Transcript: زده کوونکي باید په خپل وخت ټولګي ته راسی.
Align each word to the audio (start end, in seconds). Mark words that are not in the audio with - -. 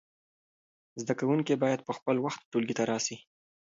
زده 1.01 1.13
کوونکي 1.19 1.53
باید 1.63 1.85
په 1.87 1.91
خپل 1.97 2.15
وخت 2.25 2.41
ټولګي 2.51 2.75
ته 2.79 2.83
راسی. 2.91 3.17